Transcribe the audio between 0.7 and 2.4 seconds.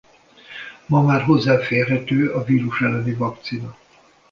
Ma már hozzáférhető